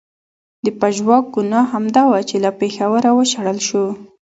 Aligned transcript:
د 0.65 0.67
پژواک 0.79 1.25
ګناه 1.35 1.65
همدا 1.73 2.03
وه 2.09 2.19
چې 2.29 2.35
له 2.43 2.51
پېښوره 2.59 3.09
و 3.13 3.19
شړل 3.31 3.59
شو. 3.67 3.85